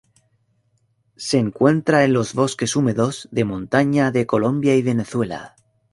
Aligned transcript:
Se 1.15 1.37
encuentra 1.37 2.03
en 2.03 2.13
los 2.13 2.33
bosques 2.33 2.75
húmedos 2.75 3.29
de 3.31 3.43
montaña 3.45 4.09
de 4.09 4.25
Colombia 4.25 4.73
y 4.75 4.81
Venezuela. 4.81 5.55